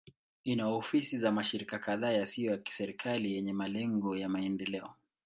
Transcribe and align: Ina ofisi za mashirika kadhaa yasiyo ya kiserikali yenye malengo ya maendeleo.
Ina 0.45 0.67
ofisi 0.69 1.17
za 1.17 1.31
mashirika 1.31 1.79
kadhaa 1.79 2.11
yasiyo 2.11 2.51
ya 2.51 2.57
kiserikali 2.57 3.33
yenye 3.33 3.53
malengo 3.53 4.17
ya 4.17 4.29
maendeleo. 4.29 4.93